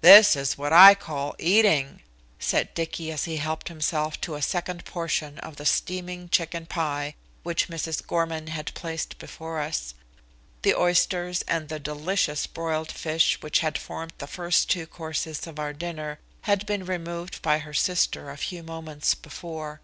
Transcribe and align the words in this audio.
"This 0.00 0.36
is 0.36 0.56
what 0.56 0.72
I 0.72 0.94
call 0.94 1.36
eating," 1.38 2.00
said 2.38 2.72
Dicky 2.72 3.12
as 3.12 3.24
he 3.26 3.36
helped 3.36 3.68
himself 3.68 4.18
to 4.22 4.34
a 4.34 4.40
second 4.40 4.86
portion 4.86 5.38
of 5.40 5.56
the 5.56 5.66
steaming 5.66 6.30
chicken 6.30 6.64
pie 6.64 7.14
which 7.42 7.68
Mrs. 7.68 8.06
Gorman 8.06 8.46
had 8.46 8.72
placed 8.72 9.18
before 9.18 9.60
us. 9.60 9.92
The 10.62 10.74
oysters 10.74 11.42
and 11.42 11.68
the 11.68 11.78
delicious 11.78 12.46
broiled 12.46 12.90
fish 12.90 13.42
which 13.42 13.58
had 13.58 13.76
formed 13.76 14.14
the 14.16 14.26
first 14.26 14.70
two 14.70 14.86
courses 14.86 15.46
of 15.46 15.58
our 15.58 15.74
dinner 15.74 16.20
had 16.48 16.64
been 16.64 16.86
removed 16.86 17.42
by 17.42 17.58
her 17.58 17.74
sister 17.74 18.30
a 18.30 18.38
few 18.38 18.62
moments 18.62 19.14
before. 19.14 19.82